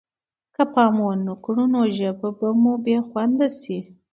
که 0.55 0.63
پام 0.73 0.95
ونه 1.03 1.33
کړو 1.43 1.63
نو 1.73 1.79
ژبه 1.97 2.29
به 2.37 2.49
مو 2.61 2.73
بې 2.83 2.97
خونده 3.07 3.47
شي. 3.59 3.79